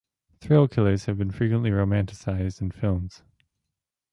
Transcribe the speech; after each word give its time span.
Thrill 0.39 0.67
killers 0.67 1.05
have 1.05 1.19
been 1.19 1.29
frequently 1.29 1.69
romanticized 1.69 2.59
in 2.59 2.71
films. 2.71 3.21